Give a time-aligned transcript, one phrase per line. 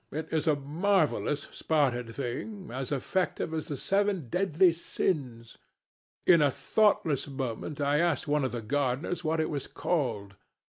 [0.11, 5.59] It was a marvellous spotted thing, as effective as the seven deadly sins.
[6.25, 10.37] In a thoughtless moment I asked one of the gardeners what it was called.